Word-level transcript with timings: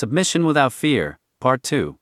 Submission 0.00 0.46
Without 0.46 0.72
Fear, 0.72 1.18
Part 1.42 1.62
2. 1.62 1.98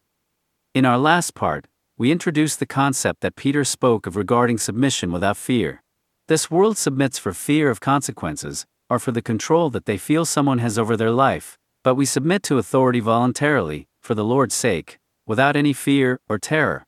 In 0.73 0.85
our 0.85 0.97
last 0.97 1.35
part, 1.35 1.67
we 1.97 2.13
introduced 2.13 2.61
the 2.61 2.65
concept 2.65 3.23
that 3.23 3.35
Peter 3.35 3.65
spoke 3.65 4.07
of 4.07 4.15
regarding 4.15 4.57
submission 4.57 5.11
without 5.11 5.37
fear. 5.37 5.83
This 6.29 6.49
world 6.49 6.79
submits 6.79 7.19
for 7.19 7.33
fear 7.33 7.71
of 7.71 7.81
consequences, 7.81 8.67
or 8.89 9.01
for 9.01 9.11
the 9.11 9.21
control 9.21 9.69
that 9.71 9.87
they 9.87 9.99
feel 9.99 10.25
someone 10.25 10.59
has 10.59 10.79
over 10.79 10.97
their 10.97 11.11
life, 11.11 11.59
but 11.83 11.97
we 11.97 12.05
submit 12.05 12.45
to 12.45 12.59
authority 12.59 13.01
voluntarily, 13.01 13.89
for 14.01 14.15
the 14.15 14.25
Lord's 14.25 14.55
sake, 14.55 15.01
without 15.27 15.57
any 15.57 15.73
fear 15.73 16.21
or 16.29 16.39
terror. 16.39 16.87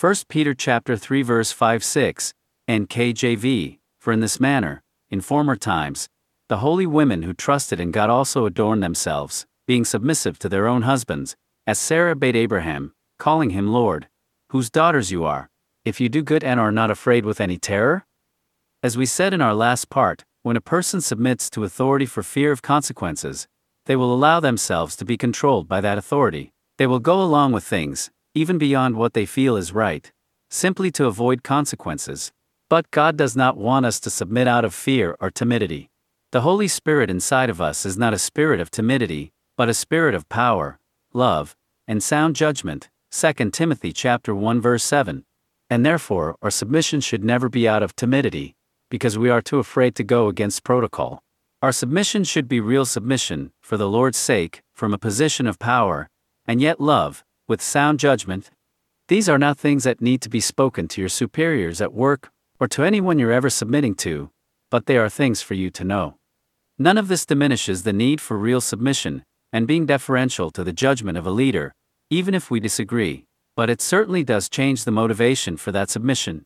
1 0.00 0.14
Peter 0.28 0.54
chapter 0.54 0.96
3 0.96 1.22
verse 1.22 1.50
5 1.50 1.82
6, 1.82 2.34
NKJV, 2.68 3.78
for 3.98 4.12
in 4.12 4.20
this 4.20 4.38
manner, 4.38 4.84
in 5.10 5.20
former 5.20 5.56
times, 5.56 6.08
the 6.48 6.58
holy 6.58 6.86
women 6.86 7.24
who 7.24 7.32
trusted 7.32 7.80
in 7.80 7.90
God 7.90 8.10
also 8.10 8.46
adorned 8.46 8.84
themselves, 8.84 9.44
being 9.66 9.84
submissive 9.84 10.38
to 10.38 10.48
their 10.48 10.66
own 10.66 10.82
husbands, 10.82 11.36
as 11.66 11.78
Sarah 11.78 12.14
bade 12.14 12.36
Abraham, 12.36 12.92
calling 13.18 13.50
him 13.50 13.68
Lord, 13.68 14.08
whose 14.50 14.70
daughters 14.70 15.10
you 15.10 15.24
are, 15.24 15.48
if 15.84 16.00
you 16.00 16.08
do 16.08 16.22
good 16.22 16.44
and 16.44 16.60
are 16.60 16.72
not 16.72 16.90
afraid 16.90 17.24
with 17.24 17.40
any 17.40 17.58
terror? 17.58 18.06
As 18.82 18.96
we 18.96 19.06
said 19.06 19.34
in 19.34 19.40
our 19.40 19.54
last 19.54 19.90
part, 19.90 20.24
when 20.42 20.56
a 20.56 20.60
person 20.60 21.00
submits 21.00 21.50
to 21.50 21.64
authority 21.64 22.06
for 22.06 22.22
fear 22.22 22.52
of 22.52 22.62
consequences, 22.62 23.48
they 23.86 23.96
will 23.96 24.14
allow 24.14 24.38
themselves 24.38 24.94
to 24.96 25.04
be 25.04 25.16
controlled 25.16 25.66
by 25.66 25.80
that 25.80 25.98
authority. 25.98 26.52
They 26.78 26.86
will 26.86 26.98
go 26.98 27.20
along 27.20 27.52
with 27.52 27.64
things, 27.64 28.10
even 28.34 28.58
beyond 28.58 28.96
what 28.96 29.14
they 29.14 29.26
feel 29.26 29.56
is 29.56 29.72
right, 29.72 30.12
simply 30.50 30.90
to 30.92 31.06
avoid 31.06 31.42
consequences. 31.42 32.32
But 32.68 32.90
God 32.90 33.16
does 33.16 33.36
not 33.36 33.56
want 33.56 33.86
us 33.86 33.98
to 34.00 34.10
submit 34.10 34.46
out 34.46 34.64
of 34.64 34.74
fear 34.74 35.16
or 35.20 35.30
timidity. 35.30 35.88
The 36.32 36.42
Holy 36.42 36.68
Spirit 36.68 37.10
inside 37.10 37.48
of 37.48 37.60
us 37.60 37.86
is 37.86 37.96
not 37.96 38.12
a 38.12 38.18
spirit 38.18 38.60
of 38.60 38.70
timidity, 38.70 39.32
but 39.56 39.68
a 39.68 39.74
spirit 39.74 40.14
of 40.14 40.28
power, 40.28 40.78
love, 41.14 41.56
and 41.88 42.02
sound 42.02 42.36
judgment. 42.36 42.90
2 43.10 43.50
Timothy 43.50 43.92
chapter 43.92 44.34
1 44.34 44.60
verse 44.60 44.84
7. 44.84 45.24
And 45.70 45.84
therefore, 45.84 46.36
our 46.42 46.50
submission 46.50 47.00
should 47.00 47.24
never 47.24 47.48
be 47.48 47.66
out 47.66 47.82
of 47.82 47.96
timidity, 47.96 48.54
because 48.90 49.18
we 49.18 49.30
are 49.30 49.40
too 49.40 49.58
afraid 49.58 49.94
to 49.96 50.04
go 50.04 50.28
against 50.28 50.62
protocol. 50.62 51.22
Our 51.62 51.72
submission 51.72 52.24
should 52.24 52.48
be 52.48 52.60
real 52.60 52.84
submission, 52.84 53.52
for 53.62 53.76
the 53.76 53.88
Lord's 53.88 54.18
sake, 54.18 54.60
from 54.74 54.92
a 54.92 54.98
position 54.98 55.46
of 55.46 55.58
power, 55.58 56.08
and 56.46 56.60
yet 56.60 56.80
love, 56.80 57.24
with 57.48 57.62
sound 57.62 57.98
judgment. 57.98 58.50
These 59.08 59.28
are 59.28 59.38
not 59.38 59.58
things 59.58 59.84
that 59.84 60.02
need 60.02 60.20
to 60.22 60.28
be 60.28 60.40
spoken 60.40 60.86
to 60.88 61.00
your 61.00 61.08
superiors 61.08 61.80
at 61.80 61.94
work, 61.94 62.30
or 62.60 62.68
to 62.68 62.84
anyone 62.84 63.18
you're 63.18 63.32
ever 63.32 63.50
submitting 63.50 63.94
to, 63.96 64.30
but 64.70 64.86
they 64.86 64.98
are 64.98 65.08
things 65.08 65.40
for 65.40 65.54
you 65.54 65.70
to 65.70 65.84
know. 65.84 66.16
None 66.78 66.98
of 66.98 67.08
this 67.08 67.24
diminishes 67.24 67.84
the 67.84 67.92
need 67.92 68.20
for 68.20 68.36
real 68.36 68.60
submission, 68.60 69.24
and 69.56 69.66
being 69.66 69.86
deferential 69.86 70.50
to 70.50 70.62
the 70.62 70.72
judgment 70.84 71.16
of 71.16 71.26
a 71.26 71.30
leader, 71.30 71.72
even 72.10 72.34
if 72.34 72.50
we 72.50 72.60
disagree, 72.60 73.24
but 73.56 73.70
it 73.70 73.80
certainly 73.80 74.22
does 74.22 74.50
change 74.50 74.84
the 74.84 74.90
motivation 74.90 75.56
for 75.56 75.72
that 75.72 75.88
submission. 75.88 76.44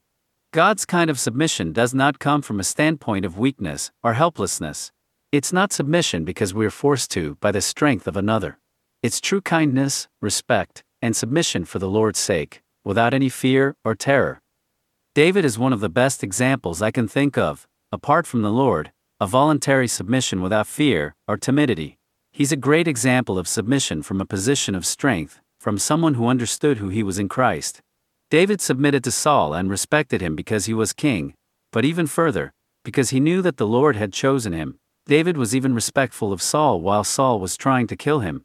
God's 0.53 0.87
kind 0.87 1.11
of 1.11 1.19
submission 1.19 1.73
does 1.73 1.93
not 1.93 2.21
come 2.21 2.41
from 2.41 2.61
a 2.61 2.71
standpoint 2.75 3.25
of 3.25 3.37
weakness 3.37 3.91
or 4.05 4.13
helplessness. 4.13 4.93
It's 5.33 5.53
not 5.53 5.73
submission 5.73 6.25
because 6.25 6.55
we're 6.55 6.71
forced 6.71 7.11
to 7.11 7.35
by 7.41 7.51
the 7.51 7.61
strength 7.61 8.07
of 8.07 8.17
another. 8.17 8.61
It's 9.03 9.21
true 9.21 9.41
kindness, 9.41 10.07
respect, 10.23 10.85
and 11.03 11.17
submission 11.17 11.65
for 11.65 11.81
the 11.81 11.91
Lord's 11.91 12.21
sake, 12.21 12.63
without 12.85 13.13
any 13.13 13.29
fear 13.29 13.75
or 13.85 13.97
terror. 13.97 14.41
David 15.17 15.45
is 15.45 15.59
one 15.59 15.73
of 15.73 15.81
the 15.81 15.89
best 15.89 16.23
examples 16.23 16.81
I 16.81 16.93
can 16.93 17.09
think 17.09 17.37
of, 17.37 17.67
apart 17.91 18.25
from 18.25 18.43
the 18.43 18.53
Lord, 18.53 18.93
a 19.19 19.27
voluntary 19.27 19.89
submission 19.89 20.41
without 20.41 20.69
fear 20.69 21.17
or 21.27 21.37
timidity. 21.37 21.97
He's 22.33 22.53
a 22.53 22.57
great 22.57 22.87
example 22.87 23.39
of 23.39 23.49
submission 23.49 24.03
from 24.03 24.21
a 24.21 24.27
position 24.27 24.75
of 24.75 24.87
strength, 24.87 25.41
from 25.59 25.79
someone 25.79 26.15
who 26.15 26.29
understood 26.29 26.79
who 26.79 26.89
he 26.89 27.03
was 27.03 27.19
in 27.19 27.29
Christ. 27.29 27.81
David 28.31 28.61
submitted 28.61 29.03
to 29.05 29.11
Saul 29.11 29.53
and 29.53 29.69
respected 29.69 30.21
him 30.21 30.37
because 30.37 30.67
he 30.67 30.75
was 30.75 30.93
king, 30.93 31.35
but 31.73 31.85
even 31.85 32.07
further, 32.07 32.53
because 32.85 33.11
he 33.11 33.21
knew 33.21 33.43
that 33.43 33.57
the 33.57 33.67
Lord 33.67 33.97
had 33.97 34.13
chosen 34.13 34.53
him. 34.53 34.79
David 35.07 35.37
was 35.37 35.55
even 35.55 35.75
respectful 35.75 36.33
of 36.33 36.41
Saul 36.41 36.81
while 36.81 37.03
Saul 37.03 37.41
was 37.41 37.57
trying 37.57 37.89
to 37.89 37.97
kill 37.97 38.21
him. 38.21 38.43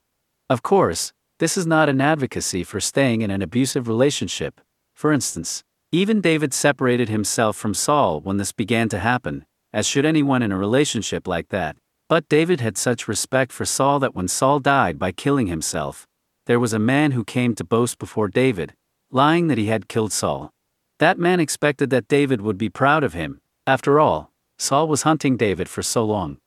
Of 0.50 0.63
course, 0.63 1.13
this 1.38 1.57
is 1.57 1.68
not 1.68 1.88
an 1.88 2.01
advocacy 2.01 2.63
for 2.63 2.79
staying 2.79 3.22
in 3.22 3.29
an 3.29 3.41
abusive 3.41 3.88
relationship. 3.88 4.59
For 4.95 5.13
instance, 5.13 5.63
even 5.91 6.22
David 6.22 6.53
separated 6.53 7.09
himself 7.09 7.56
from 7.56 7.74
Saul 7.74 8.19
when 8.22 8.38
this 8.38 8.51
began 8.51 8.90
to 8.90 9.00
happen, 9.00 9.45
as 9.72 9.85
should 9.85 10.06
anyone 10.06 10.41
in 10.41 10.51
a 10.51 10.57
relationship 10.57 11.28
like 11.28 11.50
that. 11.50 11.78
But 12.07 12.29
David 12.29 12.61
had 12.61 12.77
such 12.77 13.07
respect 13.07 13.51
for 13.51 13.66
Saul 13.66 13.99
that 13.99 14.13
when 14.13 14.27
Saul 14.27 14.59
died 14.59 14.99
by 14.99 15.11
killing 15.11 15.47
himself, 15.47 16.05
there 16.45 16.59
was 16.59 16.71
a 16.73 16.79
man 16.79 17.11
who 17.11 17.23
came 17.23 17.55
to 17.55 17.63
boast 17.63 17.97
before 17.97 18.27
David, 18.27 18.75
lying 19.09 19.47
that 19.47 19.57
he 19.57 19.66
had 19.66 19.88
killed 19.88 20.11
Saul. 20.11 20.51
That 20.99 21.17
man 21.17 21.39
expected 21.39 21.89
that 21.89 22.07
David 22.07 22.41
would 22.41 22.59
be 22.59 22.69
proud 22.69 23.03
of 23.03 23.13
him. 23.13 23.41
After 23.65 23.99
all, 23.99 24.31
Saul 24.59 24.88
was 24.88 25.01
hunting 25.01 25.35
David 25.35 25.67
for 25.67 25.81
so 25.81 26.05
long. 26.05 26.38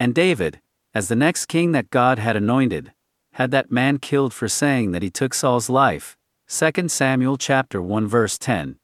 And 0.00 0.14
David, 0.14 0.60
as 0.94 1.08
the 1.08 1.16
next 1.16 1.46
king 1.46 1.72
that 1.72 1.90
God 1.90 2.18
had 2.18 2.34
anointed, 2.34 2.92
had 3.34 3.50
that 3.50 3.70
man 3.70 3.98
killed 3.98 4.32
for 4.32 4.48
saying 4.48 4.92
that 4.92 5.02
he 5.02 5.10
took 5.10 5.34
Saul's 5.34 5.68
life. 5.68 6.16
2 6.48 6.88
Samuel 6.88 7.36
chapter 7.36 7.82
1 7.82 8.06
verse 8.06 8.38
10. 8.38 8.76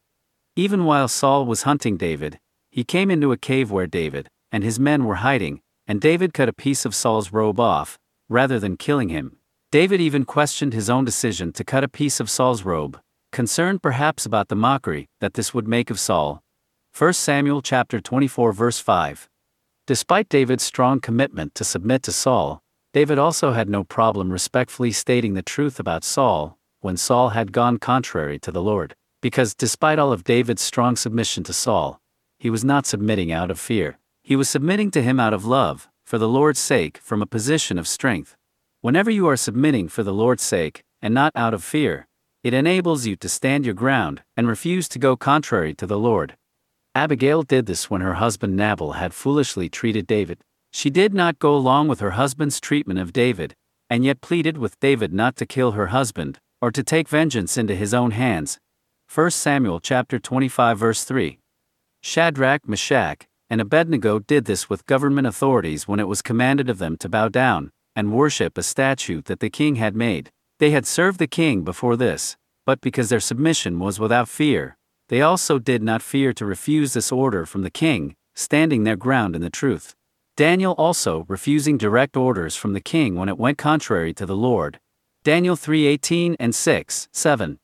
Even 0.55 0.85
while 0.85 1.07
Saul 1.07 1.45
was 1.45 1.63
hunting 1.63 1.97
David, 1.97 2.39
he 2.69 2.83
came 2.83 3.09
into 3.09 3.31
a 3.31 3.37
cave 3.37 3.71
where 3.71 3.87
David 3.87 4.29
and 4.51 4.63
his 4.63 4.79
men 4.79 5.05
were 5.05 5.15
hiding, 5.15 5.61
and 5.89 5.99
David 5.99 6.35
cut 6.35 6.47
a 6.47 6.53
piece 6.53 6.85
of 6.85 6.93
Saul's 6.93 7.33
robe 7.33 7.59
off, 7.59 7.97
rather 8.29 8.59
than 8.59 8.77
killing 8.77 9.09
him. 9.09 9.37
David 9.71 9.99
even 9.99 10.23
questioned 10.23 10.71
his 10.71 10.87
own 10.87 11.03
decision 11.03 11.51
to 11.53 11.63
cut 11.63 11.83
a 11.83 11.89
piece 11.89 12.19
of 12.19 12.29
Saul's 12.29 12.63
robe, 12.63 12.99
concerned 13.31 13.81
perhaps 13.81 14.23
about 14.25 14.49
the 14.49 14.55
mockery 14.55 15.09
that 15.19 15.33
this 15.33 15.53
would 15.53 15.67
make 15.67 15.89
of 15.89 15.99
Saul. 15.99 16.41
1 16.95 17.13
Samuel 17.13 17.61
chapter 17.61 17.99
24 17.99 18.51
verse 18.51 18.79
5. 18.79 19.27
Despite 19.87 20.29
David's 20.29 20.63
strong 20.63 20.99
commitment 20.99 21.55
to 21.55 21.63
submit 21.63 22.03
to 22.03 22.11
Saul, 22.11 22.61
David 22.93 23.17
also 23.17 23.51
had 23.51 23.69
no 23.69 23.83
problem 23.83 24.31
respectfully 24.31 24.91
stating 24.91 25.33
the 25.33 25.41
truth 25.41 25.79
about 25.79 26.03
Saul 26.03 26.57
when 26.81 26.97
Saul 26.97 27.29
had 27.29 27.51
gone 27.51 27.77
contrary 27.77 28.39
to 28.39 28.51
the 28.51 28.61
Lord, 28.61 28.95
because 29.21 29.53
despite 29.55 29.99
all 29.99 30.11
of 30.11 30.23
David's 30.23 30.61
strong 30.61 30.95
submission 30.95 31.43
to 31.43 31.53
Saul, 31.53 31.99
he 32.37 32.49
was 32.49 32.63
not 32.63 32.85
submitting 32.85 33.31
out 33.31 33.51
of 33.51 33.59
fear. 33.59 33.98
He 34.29 34.35
was 34.35 34.47
submitting 34.47 34.91
to 34.91 35.01
him 35.01 35.19
out 35.19 35.33
of 35.33 35.47
love, 35.47 35.89
for 36.05 36.19
the 36.19 36.29
Lord's 36.29 36.59
sake, 36.59 36.99
from 36.99 37.19
a 37.19 37.25
position 37.25 37.79
of 37.79 37.87
strength. 37.87 38.35
Whenever 38.79 39.09
you 39.09 39.27
are 39.27 39.35
submitting 39.35 39.89
for 39.89 40.03
the 40.03 40.13
Lord's 40.13 40.43
sake, 40.43 40.83
and 41.01 41.15
not 41.15 41.31
out 41.35 41.55
of 41.55 41.63
fear, 41.63 42.07
it 42.43 42.53
enables 42.53 43.07
you 43.07 43.15
to 43.15 43.27
stand 43.27 43.65
your 43.65 43.73
ground 43.73 44.21
and 44.37 44.47
refuse 44.47 44.87
to 44.89 44.99
go 44.99 45.17
contrary 45.17 45.73
to 45.73 45.87
the 45.87 45.97
Lord. 45.97 46.37
Abigail 46.93 47.41
did 47.41 47.65
this 47.65 47.89
when 47.89 48.01
her 48.01 48.21
husband 48.21 48.55
Nabal 48.55 48.91
had 48.91 49.15
foolishly 49.15 49.67
treated 49.67 50.05
David. 50.05 50.37
She 50.71 50.91
did 50.91 51.11
not 51.11 51.39
go 51.39 51.55
along 51.55 51.87
with 51.87 51.99
her 51.99 52.11
husband's 52.11 52.59
treatment 52.59 52.99
of 52.99 53.11
David, 53.11 53.55
and 53.89 54.05
yet 54.05 54.21
pleaded 54.21 54.59
with 54.59 54.79
David 54.79 55.11
not 55.11 55.37
to 55.37 55.47
kill 55.47 55.71
her 55.71 55.87
husband, 55.87 56.37
or 56.61 56.69
to 56.69 56.83
take 56.83 57.09
vengeance 57.09 57.57
into 57.57 57.73
his 57.73 57.95
own 57.95 58.11
hands. 58.11 58.59
1 59.11 59.31
Samuel 59.31 59.79
chapter 59.79 60.19
25 60.19 60.77
verse 60.77 61.03
3. 61.03 61.39
Shadrach, 62.03 62.69
Meshach, 62.69 63.25
and 63.49 63.59
Abednego 63.59 64.19
did 64.19 64.45
this 64.45 64.69
with 64.69 64.85
government 64.85 65.27
authorities 65.27 65.87
when 65.87 65.99
it 65.99 66.07
was 66.07 66.21
commanded 66.21 66.69
of 66.69 66.77
them 66.77 66.97
to 66.97 67.09
bow 67.09 67.29
down 67.29 67.71
and 67.95 68.13
worship 68.13 68.57
a 68.57 68.63
statue 68.63 69.21
that 69.23 69.39
the 69.39 69.49
king 69.49 69.75
had 69.75 69.95
made. 69.95 70.31
They 70.59 70.71
had 70.71 70.85
served 70.85 71.19
the 71.19 71.27
king 71.27 71.63
before 71.63 71.95
this, 71.95 72.37
but 72.65 72.81
because 72.81 73.09
their 73.09 73.19
submission 73.19 73.79
was 73.79 73.99
without 73.99 74.29
fear, 74.29 74.77
they 75.07 75.21
also 75.21 75.57
did 75.57 75.81
not 75.81 76.01
fear 76.01 76.33
to 76.33 76.45
refuse 76.45 76.93
this 76.93 77.11
order 77.11 77.45
from 77.45 77.63
the 77.63 77.71
king, 77.71 78.15
standing 78.35 78.83
their 78.83 78.95
ground 78.95 79.35
in 79.35 79.41
the 79.41 79.49
truth. 79.49 79.95
Daniel 80.37 80.73
also 80.77 81.25
refusing 81.27 81.77
direct 81.77 82.15
orders 82.15 82.55
from 82.55 82.73
the 82.73 82.79
king 82.79 83.15
when 83.15 83.27
it 83.27 83.37
went 83.37 83.57
contrary 83.57 84.13
to 84.13 84.25
the 84.25 84.35
Lord. 84.35 84.79
Daniel 85.23 85.57
3:18 85.57 86.35
and 86.39 86.55
6, 86.55 87.09
7. 87.11 87.59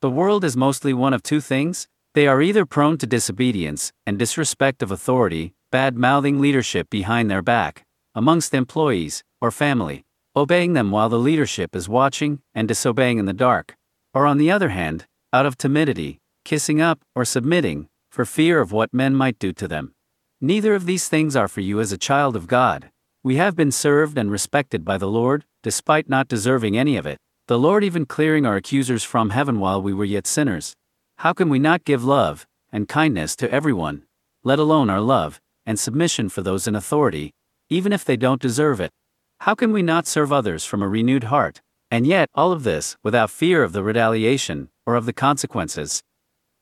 The 0.00 0.10
world 0.10 0.44
is 0.44 0.56
mostly 0.56 0.94
one 0.94 1.12
of 1.12 1.22
two 1.22 1.40
things. 1.40 1.88
They 2.14 2.26
are 2.26 2.42
either 2.42 2.64
prone 2.64 2.98
to 2.98 3.06
disobedience 3.06 3.92
and 4.06 4.18
disrespect 4.18 4.82
of 4.82 4.90
authority, 4.90 5.54
bad 5.70 5.96
mouthing 5.96 6.40
leadership 6.40 6.88
behind 6.90 7.30
their 7.30 7.42
back, 7.42 7.84
amongst 8.14 8.54
employees 8.54 9.22
or 9.40 9.50
family, 9.50 10.04
obeying 10.34 10.72
them 10.72 10.90
while 10.90 11.08
the 11.08 11.18
leadership 11.18 11.76
is 11.76 11.88
watching 11.88 12.40
and 12.54 12.66
disobeying 12.66 13.18
in 13.18 13.26
the 13.26 13.32
dark, 13.32 13.76
or 14.14 14.26
on 14.26 14.38
the 14.38 14.50
other 14.50 14.70
hand, 14.70 15.06
out 15.32 15.46
of 15.46 15.58
timidity, 15.58 16.18
kissing 16.44 16.80
up 16.80 17.00
or 17.14 17.24
submitting, 17.24 17.88
for 18.10 18.24
fear 18.24 18.60
of 18.60 18.72
what 18.72 18.94
men 18.94 19.14
might 19.14 19.38
do 19.38 19.52
to 19.52 19.68
them. 19.68 19.92
Neither 20.40 20.74
of 20.74 20.86
these 20.86 21.08
things 21.08 21.36
are 21.36 21.48
for 21.48 21.60
you 21.60 21.80
as 21.80 21.92
a 21.92 21.98
child 21.98 22.34
of 22.36 22.46
God. 22.46 22.90
We 23.22 23.36
have 23.36 23.54
been 23.54 23.72
served 23.72 24.16
and 24.16 24.30
respected 24.30 24.84
by 24.84 24.96
the 24.96 25.08
Lord, 25.08 25.44
despite 25.62 26.08
not 26.08 26.28
deserving 26.28 26.78
any 26.78 26.96
of 26.96 27.06
it, 27.06 27.18
the 27.48 27.58
Lord 27.58 27.84
even 27.84 28.06
clearing 28.06 28.46
our 28.46 28.56
accusers 28.56 29.04
from 29.04 29.30
heaven 29.30 29.60
while 29.60 29.82
we 29.82 29.92
were 29.92 30.04
yet 30.04 30.26
sinners. 30.26 30.74
How 31.22 31.32
can 31.32 31.48
we 31.48 31.58
not 31.58 31.84
give 31.84 32.04
love 32.04 32.46
and 32.70 32.88
kindness 32.88 33.34
to 33.36 33.50
everyone, 33.50 34.04
let 34.44 34.60
alone 34.60 34.88
our 34.88 35.00
love 35.00 35.40
and 35.66 35.76
submission 35.76 36.28
for 36.28 36.42
those 36.42 36.68
in 36.68 36.76
authority, 36.76 37.34
even 37.68 37.92
if 37.92 38.04
they 38.04 38.16
don't 38.16 38.40
deserve 38.40 38.80
it? 38.80 38.92
How 39.40 39.56
can 39.56 39.72
we 39.72 39.82
not 39.82 40.06
serve 40.06 40.32
others 40.32 40.64
from 40.64 40.80
a 40.80 40.86
renewed 40.86 41.24
heart? 41.24 41.60
And 41.90 42.06
yet, 42.06 42.28
all 42.36 42.52
of 42.52 42.62
this, 42.62 42.96
without 43.02 43.30
fear 43.30 43.64
of 43.64 43.72
the 43.72 43.82
retaliation, 43.82 44.68
or 44.86 44.94
of 44.94 45.06
the 45.06 45.12
consequences. 45.12 46.04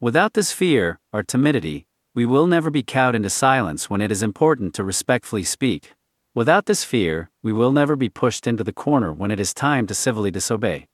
Without 0.01 0.33
this 0.33 0.53
fear, 0.53 1.01
or 1.13 1.23
timidity, 1.23 1.87
we 2.15 2.25
will 2.25 2.47
never 2.47 2.71
be 2.71 2.83
cowed 2.83 3.15
into 3.15 3.29
silence 3.29 3.91
when 3.91 4.01
it 4.01 4.11
is 4.11 4.23
important 4.23 4.73
to 4.77 4.85
respectfully 4.85 5.45
speak. 5.45 5.93
Without 6.35 6.65
this 6.65 6.83
fear, 6.83 7.29
we 7.43 7.53
will 7.53 7.73
never 7.73 7.95
be 7.95 8.09
pushed 8.09 8.47
into 8.47 8.65
the 8.65 8.73
corner 8.73 9.13
when 9.13 9.31
it 9.31 9.39
is 9.39 9.53
time 9.53 9.87
to 9.87 9.95
civilly 9.95 10.31
disobey. 10.31 10.87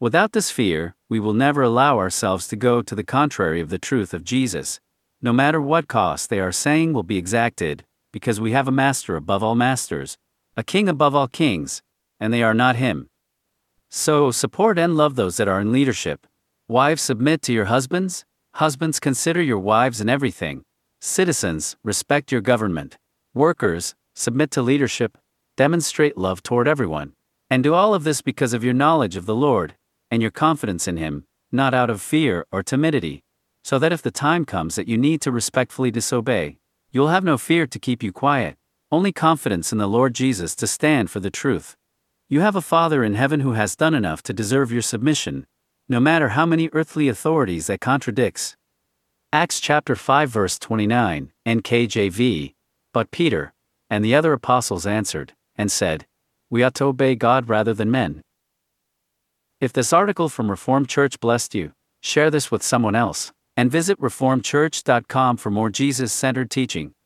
Without 0.00 0.30
this 0.30 0.48
fear, 0.48 0.94
we 1.08 1.18
will 1.18 1.32
never 1.32 1.62
allow 1.62 1.98
ourselves 1.98 2.46
to 2.46 2.54
go 2.54 2.82
to 2.82 2.94
the 2.94 3.02
contrary 3.02 3.60
of 3.60 3.68
the 3.68 3.80
truth 3.80 4.14
of 4.14 4.22
Jesus. 4.22 4.78
No 5.20 5.32
matter 5.32 5.60
what 5.60 5.88
cost 5.88 6.30
they 6.30 6.38
are 6.38 6.52
saying 6.52 6.92
will 6.92 7.02
be 7.02 7.16
exacted, 7.16 7.84
because 8.12 8.40
we 8.40 8.52
have 8.52 8.68
a 8.68 8.72
master 8.72 9.16
above 9.16 9.42
all 9.42 9.56
masters, 9.56 10.16
a 10.56 10.62
king 10.62 10.88
above 10.88 11.16
all 11.16 11.26
kings, 11.26 11.82
and 12.20 12.32
they 12.32 12.44
are 12.44 12.54
not 12.54 12.76
him. 12.76 13.08
So, 13.90 14.30
support 14.30 14.78
and 14.78 14.96
love 14.96 15.16
those 15.16 15.36
that 15.36 15.48
are 15.48 15.60
in 15.60 15.72
leadership. 15.72 16.28
Wives, 16.68 17.02
submit 17.02 17.42
to 17.42 17.52
your 17.52 17.64
husbands. 17.64 18.24
Husbands, 18.54 19.00
consider 19.00 19.42
your 19.42 19.58
wives 19.58 20.00
in 20.00 20.08
everything. 20.08 20.62
Citizens, 21.00 21.76
respect 21.82 22.30
your 22.30 22.40
government. 22.40 22.98
Workers, 23.34 23.96
submit 24.14 24.52
to 24.52 24.62
leadership, 24.62 25.18
demonstrate 25.56 26.16
love 26.16 26.44
toward 26.44 26.68
everyone. 26.68 27.14
And 27.50 27.64
do 27.64 27.74
all 27.74 27.94
of 27.94 28.04
this 28.04 28.20
because 28.22 28.52
of 28.52 28.62
your 28.62 28.74
knowledge 28.74 29.16
of 29.16 29.26
the 29.26 29.34
Lord, 29.34 29.74
and 30.10 30.22
your 30.22 30.30
confidence 30.30 30.88
in 30.88 30.96
Him, 30.96 31.24
not 31.50 31.74
out 31.74 31.90
of 31.90 32.00
fear 32.00 32.46
or 32.52 32.62
timidity, 32.62 33.22
so 33.62 33.78
that 33.78 33.92
if 33.92 34.02
the 34.02 34.10
time 34.10 34.44
comes 34.44 34.76
that 34.76 34.88
you 34.88 34.96
need 34.96 35.20
to 35.22 35.32
respectfully 35.32 35.90
disobey, 35.90 36.58
you'll 36.90 37.08
have 37.08 37.24
no 37.24 37.36
fear 37.36 37.66
to 37.66 37.78
keep 37.78 38.02
you 38.02 38.12
quiet, 38.12 38.56
only 38.90 39.12
confidence 39.12 39.72
in 39.72 39.78
the 39.78 39.86
Lord 39.86 40.14
Jesus 40.14 40.54
to 40.56 40.66
stand 40.66 41.10
for 41.10 41.20
the 41.20 41.30
truth. 41.30 41.76
You 42.28 42.40
have 42.40 42.56
a 42.56 42.62
Father 42.62 43.04
in 43.04 43.14
heaven 43.14 43.40
who 43.40 43.52
has 43.52 43.76
done 43.76 43.94
enough 43.94 44.22
to 44.24 44.32
deserve 44.32 44.72
your 44.72 44.82
submission, 44.82 45.46
no 45.88 46.00
matter 46.00 46.30
how 46.30 46.46
many 46.46 46.68
earthly 46.72 47.08
authorities 47.08 47.66
that 47.66 47.80
contradicts. 47.80 48.56
Acts 49.32 49.60
chapter 49.60 49.94
5 49.94 50.30
verse 50.30 50.58
29, 50.58 51.32
NKJV. 51.46 52.54
But 52.92 53.10
Peter, 53.10 53.52
and 53.90 54.04
the 54.04 54.14
other 54.14 54.32
apostles 54.32 54.86
answered, 54.86 55.34
and 55.56 55.70
said, 55.70 56.06
We 56.50 56.62
ought 56.62 56.74
to 56.76 56.84
obey 56.84 57.14
God 57.14 57.48
rather 57.48 57.74
than 57.74 57.90
men. 57.90 58.22
If 59.60 59.72
this 59.72 59.92
article 59.92 60.28
from 60.28 60.52
Reformed 60.52 60.88
Church 60.88 61.18
blessed 61.18 61.52
you, 61.52 61.72
share 62.00 62.30
this 62.30 62.48
with 62.48 62.62
someone 62.62 62.94
else, 62.94 63.32
and 63.56 63.72
visit 63.72 64.00
reformedchurch.com 64.00 65.36
for 65.36 65.50
more 65.50 65.68
Jesus 65.68 66.12
centered 66.12 66.48
teaching. 66.48 66.92